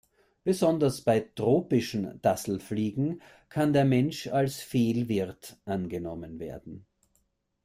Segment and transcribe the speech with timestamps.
[0.43, 6.87] Besonders bei tropischen Dasselfliegen kann der Mensch als Fehlwirt angenommen werden.